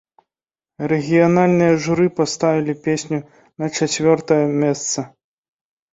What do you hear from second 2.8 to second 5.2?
песню на чацвёртае месца.